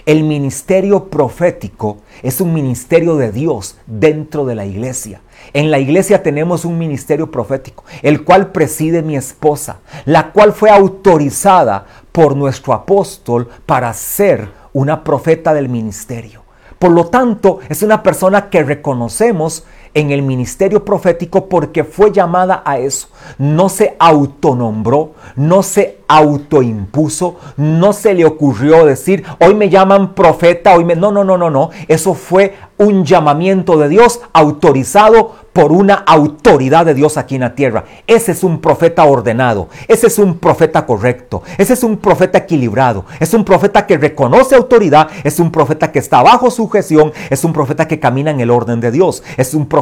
[0.05, 5.21] El ministerio profético es un ministerio de Dios dentro de la iglesia.
[5.53, 10.69] En la iglesia tenemos un ministerio profético, el cual preside mi esposa, la cual fue
[10.69, 16.41] autorizada por nuestro apóstol para ser una profeta del ministerio.
[16.79, 22.61] Por lo tanto, es una persona que reconocemos en el ministerio profético porque fue llamada
[22.65, 23.07] a eso.
[23.37, 30.75] No se autonombró, no se autoimpuso, no se le ocurrió decir, hoy me llaman profeta,
[30.75, 30.95] hoy me...
[30.95, 31.69] No, no, no, no, no.
[31.87, 37.55] Eso fue un llamamiento de Dios autorizado por una autoridad de Dios aquí en la
[37.55, 37.83] tierra.
[38.07, 43.05] Ese es un profeta ordenado, ese es un profeta correcto, ese es un profeta equilibrado,
[43.19, 47.53] es un profeta que reconoce autoridad, es un profeta que está bajo sujeción, es un
[47.53, 49.80] profeta que camina en el orden de Dios, es un profeta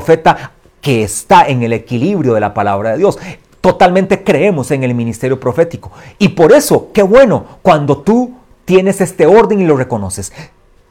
[0.82, 3.20] que está en el equilibrio de la palabra de Dios
[3.62, 5.92] totalmente creemos en el ministerio profético.
[6.18, 8.34] Y por eso, qué bueno cuando tú
[8.66, 10.32] tienes este orden y lo reconoces.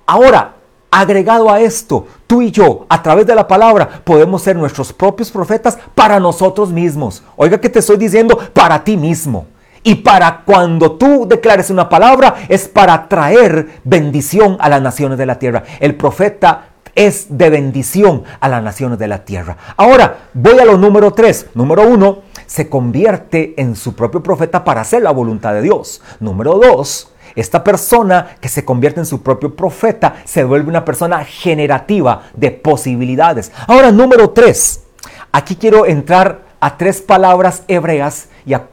[0.06, 0.54] Ahora,
[0.90, 5.30] agregado a esto, tú y yo, a través de la palabra, podemos ser nuestros propios
[5.30, 7.22] profetas para nosotros mismos.
[7.36, 9.46] Oiga que te estoy diciendo, para ti mismo.
[9.82, 15.26] Y para cuando tú declares una palabra, es para traer bendición a las naciones de
[15.26, 15.62] la tierra.
[15.80, 16.67] El profeta
[16.98, 19.56] es de bendición a las naciones de la tierra.
[19.76, 21.46] Ahora, voy a lo número tres.
[21.54, 26.02] Número uno, se convierte en su propio profeta para hacer la voluntad de Dios.
[26.18, 31.24] Número dos, esta persona que se convierte en su propio profeta se vuelve una persona
[31.24, 33.52] generativa de posibilidades.
[33.68, 34.82] Ahora, número tres,
[35.30, 38.66] aquí quiero entrar a tres palabras hebreas y a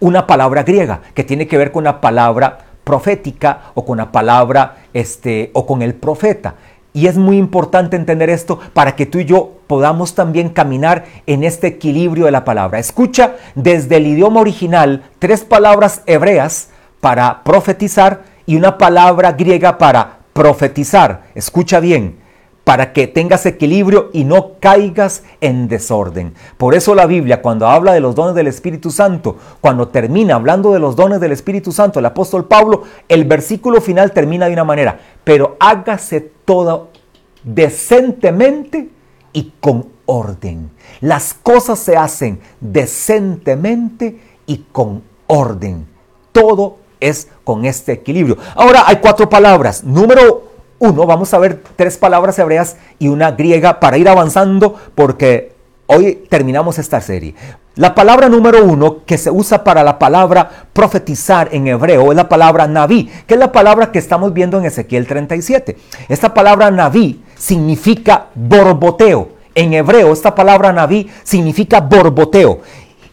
[0.00, 4.84] una palabra griega que tiene que ver con la palabra profética o con la palabra
[4.94, 6.54] este o con el profeta.
[6.92, 11.44] Y es muy importante entender esto para que tú y yo podamos también caminar en
[11.44, 12.78] este equilibrio de la palabra.
[12.78, 16.70] Escucha desde el idioma original tres palabras hebreas
[17.00, 21.24] para profetizar y una palabra griega para profetizar.
[21.34, 22.16] Escucha bien
[22.68, 26.34] para que tengas equilibrio y no caigas en desorden.
[26.58, 30.74] Por eso la Biblia, cuando habla de los dones del Espíritu Santo, cuando termina hablando
[30.74, 34.64] de los dones del Espíritu Santo, el apóstol Pablo, el versículo final termina de una
[34.64, 36.90] manera, pero hágase todo
[37.42, 38.90] decentemente
[39.32, 40.70] y con orden.
[41.00, 45.86] Las cosas se hacen decentemente y con orden.
[46.32, 48.36] Todo es con este equilibrio.
[48.54, 49.84] Ahora hay cuatro palabras.
[49.84, 50.47] Número
[50.78, 55.52] uno, vamos a ver tres palabras hebreas y una griega para ir avanzando porque
[55.86, 57.34] hoy terminamos esta serie.
[57.74, 62.28] La palabra número uno que se usa para la palabra profetizar en hebreo es la
[62.28, 65.76] palabra naví, que es la palabra que estamos viendo en Ezequiel 37.
[66.08, 69.30] Esta palabra naví significa borboteo.
[69.54, 72.60] En hebreo esta palabra naví significa borboteo.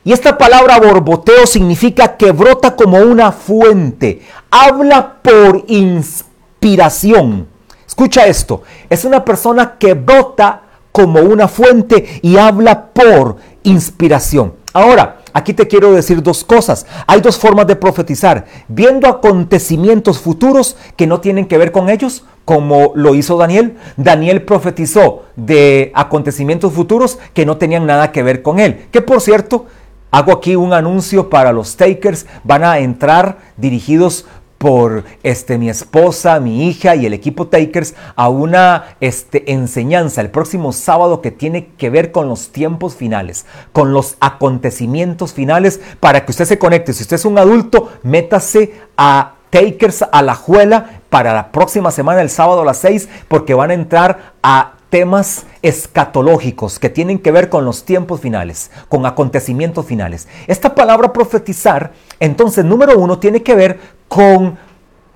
[0.03, 4.21] Y esta palabra borboteo significa que brota como una fuente.
[4.51, 7.54] Habla por inspiración.
[7.87, 14.53] Escucha esto, es una persona que brota como una fuente y habla por inspiración.
[14.71, 16.85] Ahora, aquí te quiero decir dos cosas.
[17.07, 18.45] Hay dos formas de profetizar.
[18.67, 23.77] Viendo acontecimientos futuros que no tienen que ver con ellos, como lo hizo Daniel.
[23.97, 28.87] Daniel profetizó de acontecimientos futuros que no tenían nada que ver con él.
[28.91, 29.65] Que por cierto,
[30.11, 32.25] hago aquí un anuncio para los takers.
[32.43, 34.25] Van a entrar dirigidos
[34.57, 40.31] por este, mi esposa, mi hija y el equipo Takers a una este, enseñanza el
[40.31, 46.25] próximo sábado que tiene que ver con los tiempos finales, con los acontecimientos finales, para
[46.25, 46.93] que usted se conecte.
[46.93, 52.21] Si usted es un adulto, métase a Takers a la juela para la próxima semana,
[52.21, 57.29] el sábado a las 6, porque van a entrar a temas escatológicos que tienen que
[57.29, 60.25] ver con los tiempos finales, con acontecimientos finales.
[60.47, 63.77] Esta palabra profetizar, entonces, número uno, tiene que ver
[64.07, 64.57] con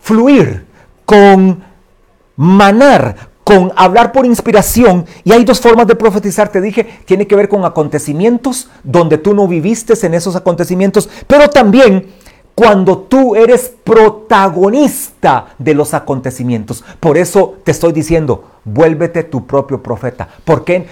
[0.02, 0.66] fluir,
[1.06, 1.64] con
[2.36, 5.06] manar, con hablar por inspiración.
[5.24, 9.34] Y hay dos formas de profetizar, te dije, tiene que ver con acontecimientos donde tú
[9.34, 12.06] no viviste en esos acontecimientos, pero también
[12.60, 16.84] cuando tú eres protagonista de los acontecimientos.
[17.00, 20.28] Por eso te estoy diciendo, vuélvete tu propio profeta.
[20.44, 20.86] Porque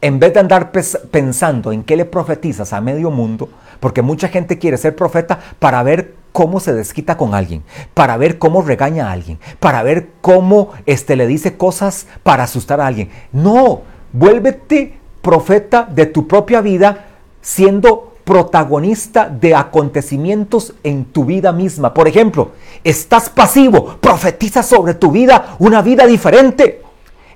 [0.00, 3.48] en vez de andar pensando en qué le profetizas a medio mundo,
[3.78, 7.62] porque mucha gente quiere ser profeta para ver cómo se desquita con alguien,
[7.94, 12.80] para ver cómo regaña a alguien, para ver cómo este, le dice cosas para asustar
[12.80, 13.08] a alguien.
[13.30, 17.04] No, vuélvete profeta de tu propia vida
[17.40, 21.92] siendo protagonista de acontecimientos en tu vida misma.
[21.94, 26.82] Por ejemplo, estás pasivo, profetiza sobre tu vida una vida diferente.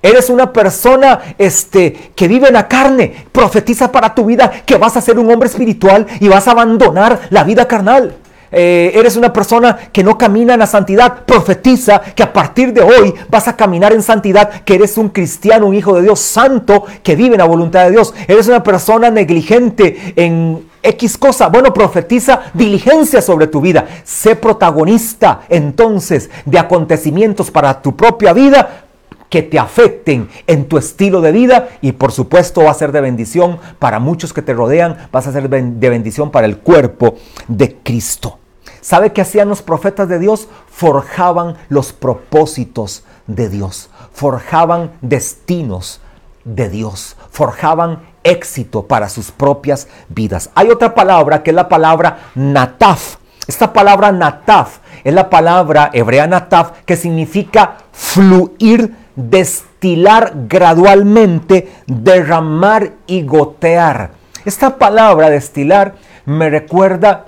[0.00, 3.26] Eres una persona este, que vive en la carne.
[3.32, 7.20] Profetiza para tu vida que vas a ser un hombre espiritual y vas a abandonar
[7.30, 8.16] la vida carnal.
[8.50, 12.80] Eh, eres una persona que no camina en la santidad, profetiza que a partir de
[12.80, 16.86] hoy vas a caminar en santidad, que eres un cristiano, un hijo de Dios santo,
[17.02, 18.14] que vive en la voluntad de Dios.
[18.26, 21.48] Eres una persona negligente en X cosa.
[21.48, 23.86] Bueno, profetiza diligencia sobre tu vida.
[24.04, 28.84] Sé protagonista entonces de acontecimientos para tu propia vida
[29.28, 33.00] que te afecten en tu estilo de vida y por supuesto va a ser de
[33.00, 37.76] bendición para muchos que te rodean, vas a ser de bendición para el cuerpo de
[37.76, 38.38] Cristo.
[38.80, 40.48] ¿Sabe qué hacían los profetas de Dios?
[40.70, 46.00] Forjaban los propósitos de Dios, forjaban destinos
[46.44, 50.50] de Dios, forjaban éxito para sus propias vidas.
[50.54, 53.16] Hay otra palabra que es la palabra nataf.
[53.46, 63.22] Esta palabra nataf es la palabra hebrea nataf que significa fluir destilar gradualmente, derramar y
[63.22, 64.10] gotear.
[64.44, 67.27] Esta palabra destilar me recuerda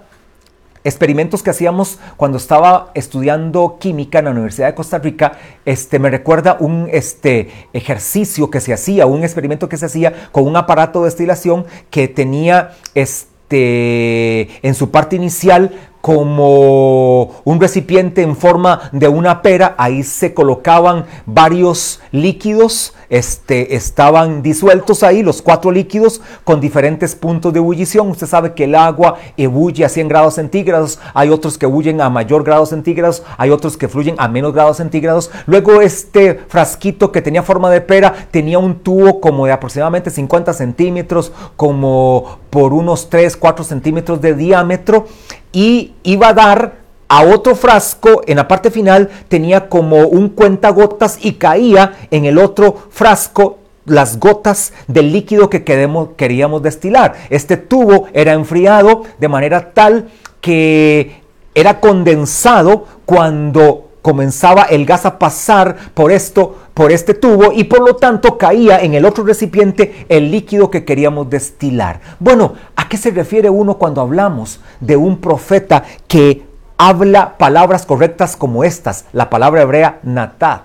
[0.85, 5.33] experimentos que hacíamos cuando estaba estudiando química en la Universidad de Costa Rica,
[5.65, 10.47] este, me recuerda un este, ejercicio que se hacía, un experimento que se hacía con
[10.47, 18.37] un aparato de destilación que tenía este, en su parte inicial como un recipiente en
[18.37, 25.71] forma de una pera, ahí se colocaban varios líquidos, este, estaban disueltos ahí los cuatro
[25.71, 28.09] líquidos con diferentes puntos de ebullición.
[28.09, 32.09] Usted sabe que el agua ebulle a 100 grados centígrados, hay otros que ebullen a
[32.09, 35.31] mayor grado centígrados, hay otros que fluyen a menos grados centígrados.
[35.47, 40.55] Luego este frasquito que tenía forma de pera tenía un tubo como de aproximadamente 50
[40.55, 45.07] centímetros, como por unos 3, 4 centímetros de diámetro
[45.53, 51.19] y iba a dar a otro frasco, en la parte final tenía como un cuentagotas
[51.21, 57.15] y caía en el otro frasco las gotas del líquido que queríamos destilar.
[57.29, 60.09] Este tubo era enfriado de manera tal
[60.41, 61.21] que
[61.55, 67.81] era condensado cuando comenzaba el gas a pasar por esto, por este tubo y por
[67.81, 72.01] lo tanto caía en el otro recipiente el líquido que queríamos destilar.
[72.19, 76.47] Bueno, ¿a qué se refiere uno cuando hablamos de un profeta que
[76.79, 79.05] habla palabras correctas como estas?
[79.13, 80.63] La palabra hebrea natat.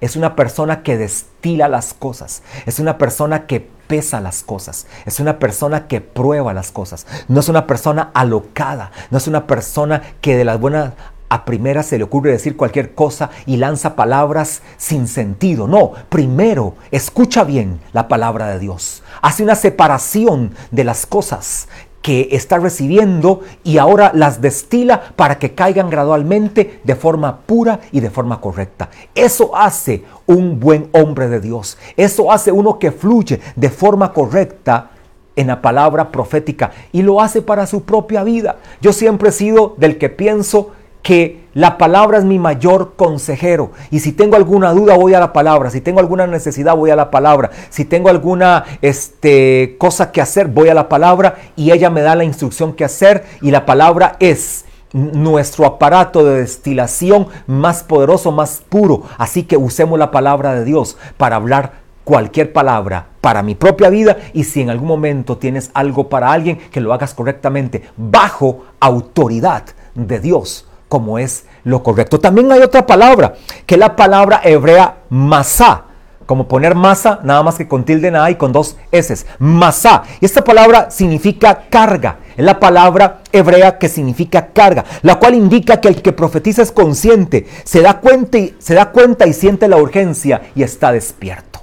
[0.00, 2.42] Es una persona que destila las cosas.
[2.66, 4.86] Es una persona que pesa las cosas.
[5.06, 7.06] Es una persona que prueba las cosas.
[7.28, 8.90] No es una persona alocada.
[9.10, 10.92] No es una persona que de las buenas
[11.28, 15.66] a primera se le ocurre decir cualquier cosa y lanza palabras sin sentido.
[15.66, 19.02] No, primero escucha bien la palabra de Dios.
[19.22, 21.68] Hace una separación de las cosas
[22.06, 27.98] que está recibiendo y ahora las destila para que caigan gradualmente de forma pura y
[27.98, 28.90] de forma correcta.
[29.12, 31.76] Eso hace un buen hombre de Dios.
[31.96, 34.90] Eso hace uno que fluye de forma correcta
[35.34, 38.58] en la palabra profética y lo hace para su propia vida.
[38.80, 40.75] Yo siempre he sido del que pienso
[41.06, 43.70] que la palabra es mi mayor consejero.
[43.92, 45.70] Y si tengo alguna duda, voy a la palabra.
[45.70, 47.52] Si tengo alguna necesidad, voy a la palabra.
[47.70, 52.16] Si tengo alguna este, cosa que hacer, voy a la palabra y ella me da
[52.16, 53.24] la instrucción que hacer.
[53.40, 59.04] Y la palabra es nuestro aparato de destilación más poderoso, más puro.
[59.16, 64.16] Así que usemos la palabra de Dios para hablar cualquier palabra para mi propia vida
[64.32, 69.62] y si en algún momento tienes algo para alguien, que lo hagas correctamente bajo autoridad
[69.94, 72.20] de Dios como es lo correcto.
[72.20, 73.34] También hay otra palabra,
[73.66, 75.84] que es la palabra hebrea masá,
[76.26, 79.24] como poner masa, nada más que con tilde en A y con dos S.
[79.38, 80.02] Masá.
[80.20, 82.18] Y esta palabra significa carga.
[82.36, 86.72] Es la palabra hebrea que significa carga, la cual indica que el que profetiza es
[86.72, 91.60] consciente, se da cuenta y, se da cuenta y siente la urgencia y está despierto.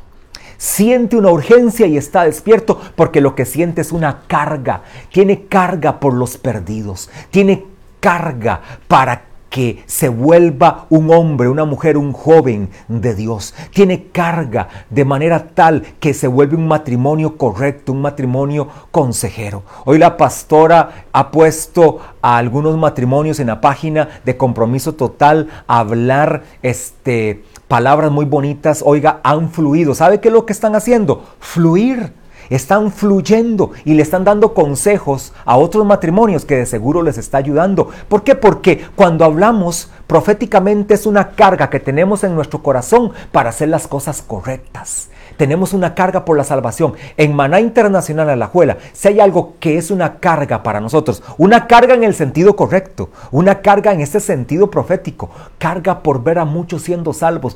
[0.57, 4.83] Siente una urgencia y está despierto porque lo que siente es una carga.
[5.12, 7.09] Tiene carga por los perdidos.
[7.31, 7.65] Tiene
[8.03, 8.59] carga
[8.89, 13.53] para que se vuelva un hombre, una mujer, un joven de Dios.
[13.71, 19.63] Tiene carga de manera tal que se vuelve un matrimonio correcto, un matrimonio consejero.
[19.86, 25.80] Hoy la pastora ha puesto a algunos matrimonios en la página de compromiso total a
[25.80, 29.95] hablar este palabras muy bonitas, oiga, han fluido.
[29.95, 31.23] ¿Sabe qué es lo que están haciendo?
[31.39, 32.11] Fluir
[32.49, 37.37] están fluyendo y le están dando consejos a otros matrimonios que de seguro les está
[37.37, 37.89] ayudando.
[38.07, 38.35] ¿Por qué?
[38.35, 43.87] Porque cuando hablamos proféticamente es una carga que tenemos en nuestro corazón para hacer las
[43.87, 45.09] cosas correctas.
[45.38, 46.93] Tenemos una carga por la salvación.
[47.17, 51.93] En Maná Internacional Alajuela, si hay algo que es una carga para nosotros, una carga
[51.93, 56.84] en el sentido correcto, una carga en ese sentido profético, carga por ver a muchos
[56.84, 57.55] siendo salvos,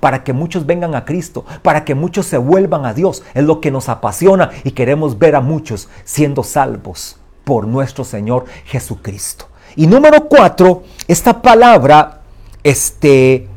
[0.00, 3.60] para que muchos vengan a Cristo, para que muchos se vuelvan a Dios, es lo
[3.60, 9.46] que nos apasiona y queremos ver a muchos siendo salvos por nuestro Señor Jesucristo.
[9.76, 12.20] Y número cuatro, esta palabra
[12.62, 13.48] este,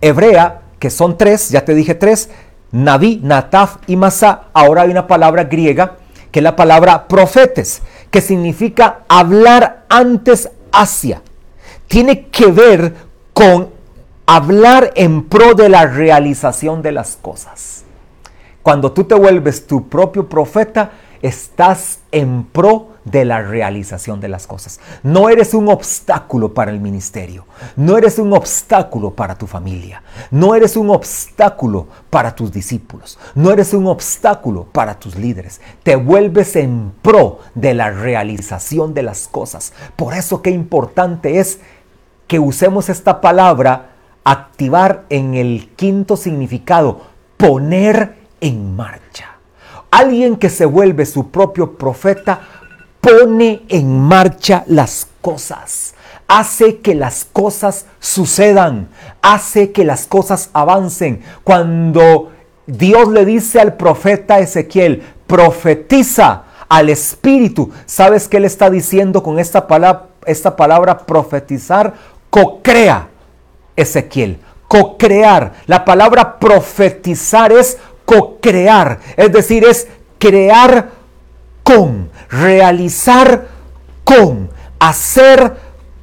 [0.00, 2.30] hebrea, que son tres, ya te dije tres,
[2.72, 4.44] Naví, Nataf y Masá.
[4.52, 5.96] Ahora hay una palabra griega
[6.30, 11.22] que es la palabra profetes, que significa hablar antes hacia.
[11.86, 12.94] Tiene que ver
[13.32, 13.70] con
[14.26, 17.84] hablar en pro de la realización de las cosas.
[18.62, 20.90] Cuando tú te vuelves tu propio profeta,
[21.22, 24.80] estás en pro de la realización de las cosas.
[25.02, 27.46] No eres un obstáculo para el ministerio,
[27.76, 33.50] no eres un obstáculo para tu familia, no eres un obstáculo para tus discípulos, no
[33.50, 35.60] eres un obstáculo para tus líderes.
[35.82, 39.72] Te vuelves en pro de la realización de las cosas.
[39.96, 41.60] Por eso qué importante es
[42.26, 43.92] que usemos esta palabra
[44.24, 47.00] activar en el quinto significado,
[47.38, 49.38] poner en marcha.
[49.90, 52.42] Alguien que se vuelve su propio profeta
[53.00, 55.94] pone en marcha las cosas,
[56.26, 58.88] hace que las cosas sucedan,
[59.22, 61.22] hace que las cosas avancen.
[61.44, 62.32] Cuando
[62.66, 69.38] Dios le dice al profeta Ezequiel, profetiza al Espíritu, ¿sabes qué le está diciendo con
[69.38, 71.94] esta palabra, esta palabra profetizar?
[72.30, 73.08] Co-crea,
[73.74, 75.54] Ezequiel, co-crear.
[75.66, 79.88] La palabra profetizar es co-crear, es decir, es
[80.18, 80.97] crear
[81.68, 83.46] con, realizar
[84.02, 84.48] con,
[84.78, 85.52] hacer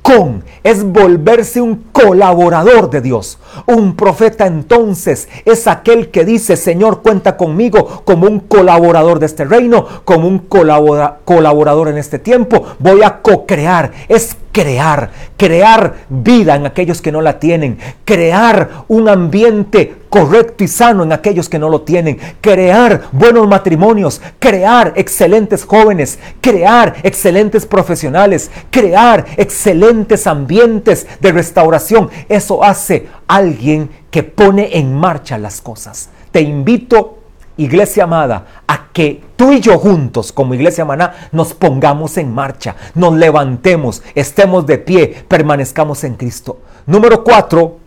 [0.03, 3.39] con, es volverse un colaborador de Dios.
[3.65, 9.43] Un profeta entonces es aquel que dice, Señor, cuenta conmigo como un colaborador de este
[9.43, 12.63] reino, como un colaborador en este tiempo.
[12.77, 19.09] Voy a co-crear, es crear, crear vida en aquellos que no la tienen, crear un
[19.09, 25.65] ambiente correcto y sano en aquellos que no lo tienen, crear buenos matrimonios, crear excelentes
[25.65, 32.09] jóvenes, crear excelentes profesionales, crear excelentes ambientes de restauración.
[32.29, 36.07] Eso hace alguien que pone en marcha las cosas.
[36.31, 37.17] Te invito
[37.57, 42.77] iglesia amada, a que tú y yo juntos, como iglesia maná, nos pongamos en marcha,
[42.93, 46.59] nos levantemos, estemos de pie, permanezcamos en Cristo.
[46.85, 47.79] Número cuatro,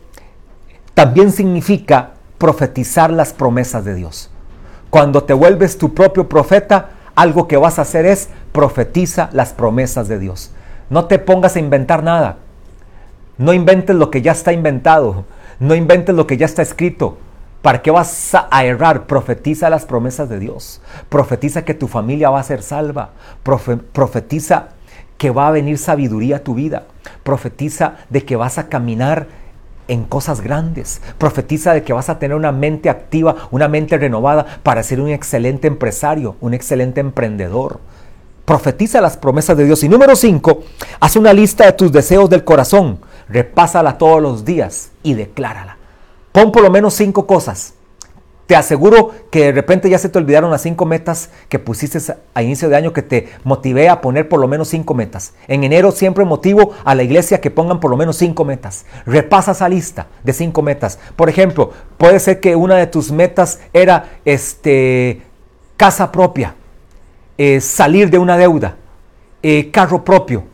[0.92, 4.30] también significa profetizar las promesas de Dios.
[4.90, 10.08] Cuando te vuelves tu propio profeta, algo que vas a hacer es profetiza las promesas
[10.08, 10.52] de Dios.
[10.88, 12.38] No te pongas a inventar nada.
[13.36, 15.24] No inventes lo que ya está inventado.
[15.60, 17.18] No inventes lo que ya está escrito.
[17.60, 19.06] ¿Para qué vas a errar?
[19.06, 20.80] Profetiza las promesas de Dios.
[21.08, 23.10] Profetiza que tu familia va a ser salva.
[23.92, 24.68] profetiza
[25.18, 26.84] que va a venir sabiduría a tu vida.
[27.24, 29.26] Profetiza de que vas a caminar
[29.88, 31.00] en cosas grandes.
[31.18, 35.08] Profetiza de que vas a tener una mente activa, una mente renovada para ser un
[35.08, 37.80] excelente empresario, un excelente emprendedor.
[38.44, 39.82] Profetiza las promesas de Dios.
[39.82, 40.62] Y número 5,
[41.00, 43.00] haz una lista de tus deseos del corazón.
[43.28, 45.76] Repásala todos los días y declárala.
[46.32, 47.74] Pon por lo menos cinco cosas.
[48.48, 51.98] Te aseguro que de repente ya se te olvidaron las cinco metas que pusiste
[52.32, 55.34] a inicio de año que te motivé a poner por lo menos cinco metas.
[55.48, 58.86] En enero siempre motivo a la iglesia que pongan por lo menos cinco metas.
[59.04, 60.98] Repasa esa lista de cinco metas.
[61.14, 65.20] Por ejemplo, puede ser que una de tus metas era este,
[65.76, 66.54] casa propia,
[67.36, 68.76] eh, salir de una deuda,
[69.42, 70.44] eh, carro propio,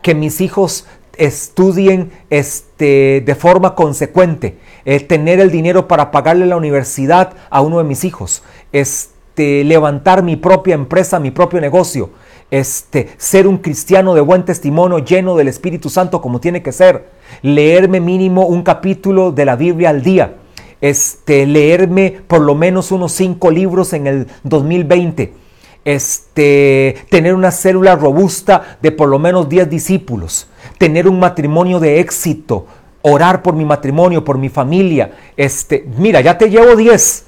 [0.00, 0.86] que mis hijos
[1.18, 7.78] estudien este, de forma consecuente, eh, tener el dinero para pagarle la universidad a uno
[7.78, 12.10] de mis hijos, este, levantar mi propia empresa, mi propio negocio,
[12.50, 17.08] este, ser un cristiano de buen testimonio lleno del Espíritu Santo como tiene que ser,
[17.42, 20.36] leerme mínimo un capítulo de la Biblia al día,
[20.80, 25.42] este, leerme por lo menos unos cinco libros en el 2020
[25.84, 32.00] este, tener una célula robusta de por lo menos 10 discípulos, tener un matrimonio de
[32.00, 32.66] éxito,
[33.02, 35.12] orar por mi matrimonio, por mi familia.
[35.36, 37.26] Este, mira, ya te llevo 10.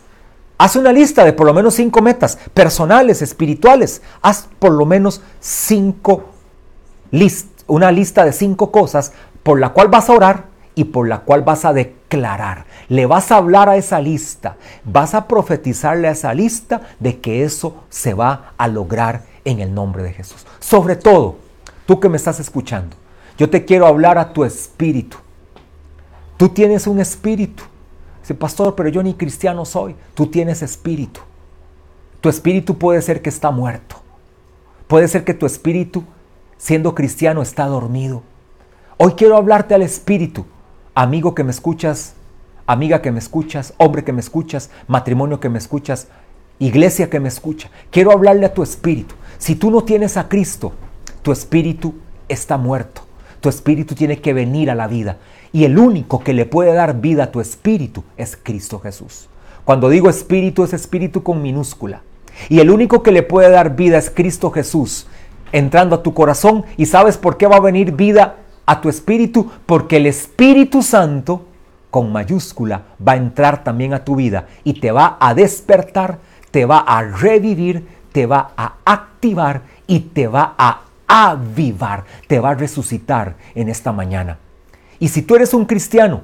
[0.57, 4.03] Haz una lista de por lo menos 5 metas personales, espirituales.
[4.23, 6.25] Haz por lo menos 5
[7.11, 9.13] list, una lista de 5 cosas
[9.43, 10.45] por la cual vas a orar
[10.75, 12.67] y por la cual vas a declarar.
[12.89, 17.45] Le vas a hablar a esa lista, vas a profetizarle a esa lista de que
[17.45, 20.47] eso se va a lograr en el nombre de Jesús.
[20.59, 21.37] Sobre todo,
[21.87, 22.97] tú que me estás escuchando,
[23.39, 25.17] yo te quiero hablar a tu espíritu.
[26.37, 27.63] Tú tienes un espíritu.
[28.21, 29.95] Dice, pastor, pero yo ni cristiano soy.
[30.15, 31.21] Tú tienes espíritu.
[32.21, 33.97] Tu espíritu puede ser que está muerto.
[34.87, 36.05] Puede ser que tu espíritu,
[36.57, 38.23] siendo cristiano, está dormido.
[38.97, 40.47] Hoy quiero hablarte al espíritu
[40.95, 42.15] amigo que me escuchas,
[42.67, 46.09] amiga que me escuchas, hombre que me escuchas, matrimonio que me escuchas,
[46.59, 47.71] iglesia que me escucha.
[47.91, 49.15] Quiero hablarle a tu espíritu.
[49.39, 50.73] Si tú no tienes a Cristo,
[51.23, 51.95] tu espíritu
[52.29, 53.03] está muerto.
[53.41, 55.19] Tu espíritu tiene que venir a la vida.
[55.55, 59.29] Y el único que le puede dar vida a tu espíritu es Cristo Jesús.
[59.65, 62.03] Cuando digo espíritu es espíritu con minúscula.
[62.49, 65.07] Y el único que le puede dar vida es Cristo Jesús
[65.53, 66.65] entrando a tu corazón.
[66.77, 71.47] ¿Y sabes por qué va a venir vida a tu espíritu porque el Espíritu Santo
[71.89, 76.19] con mayúscula va a entrar también a tu vida y te va a despertar,
[76.51, 82.51] te va a revivir, te va a activar y te va a avivar, te va
[82.51, 84.39] a resucitar en esta mañana.
[85.05, 86.23] Y si tú eres un cristiano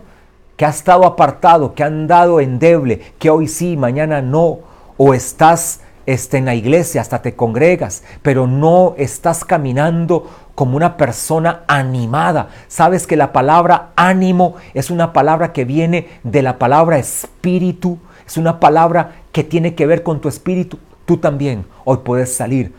[0.56, 4.60] que ha estado apartado, que ha andado endeble, que hoy sí, mañana no,
[4.96, 10.96] o estás este, en la iglesia, hasta te congregas, pero no estás caminando como una
[10.96, 12.48] persona animada.
[12.68, 18.38] Sabes que la palabra ánimo es una palabra que viene de la palabra espíritu, es
[18.38, 20.78] una palabra que tiene que ver con tu espíritu.
[21.04, 22.72] Tú también hoy puedes salir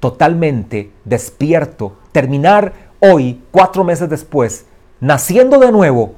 [0.00, 4.66] totalmente despierto, terminar hoy, cuatro meses después,
[5.00, 6.14] naciendo de nuevo,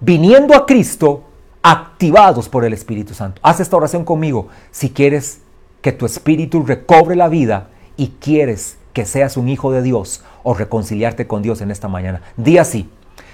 [0.00, 1.24] viniendo a Cristo,
[1.62, 3.40] activados por el Espíritu Santo.
[3.42, 5.40] Haz esta oración conmigo si quieres
[5.82, 10.54] que tu espíritu recobre la vida y quieres que seas un hijo de Dios o
[10.54, 12.22] reconciliarte con Dios en esta mañana.
[12.36, 12.88] Di así,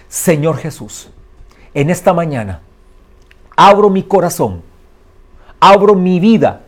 [0.09, 1.11] Señor Jesús,
[1.75, 2.61] en esta mañana
[3.57, 4.63] abro mi corazón,
[5.59, 6.63] abro mi vida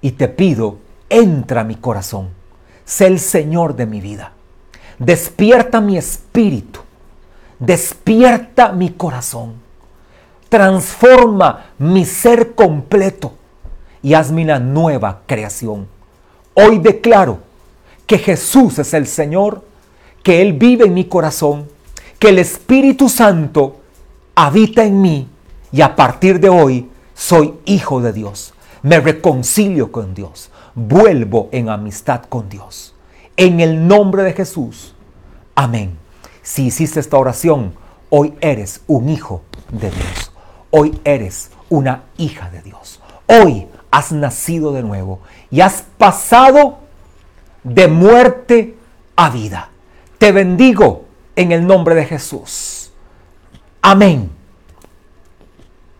[0.00, 0.78] y te pido,
[1.08, 2.28] entra a mi corazón,
[2.84, 4.32] sé el Señor de mi vida,
[4.98, 6.80] despierta mi espíritu,
[7.58, 9.54] despierta mi corazón,
[10.48, 13.32] transforma mi ser completo
[14.02, 15.86] y hazme una nueva creación.
[16.54, 17.38] Hoy declaro
[18.06, 19.64] que Jesús es el Señor,
[20.22, 21.68] que Él vive en mi corazón,
[22.18, 23.80] que el Espíritu Santo
[24.34, 25.28] habita en mí
[25.72, 28.54] y a partir de hoy soy hijo de Dios.
[28.82, 30.50] Me reconcilio con Dios.
[30.74, 32.94] Vuelvo en amistad con Dios.
[33.38, 34.94] En el nombre de Jesús.
[35.54, 35.96] Amén.
[36.42, 37.72] Si hiciste esta oración,
[38.10, 40.32] hoy eres un hijo de Dios.
[40.70, 43.00] Hoy eres una hija de Dios.
[43.26, 45.20] Hoy has nacido de nuevo
[45.52, 46.78] y has pasado
[47.62, 48.76] de muerte
[49.14, 49.70] a vida.
[50.18, 51.04] Te bendigo
[51.36, 52.90] en el nombre de Jesús.
[53.80, 54.37] Amén.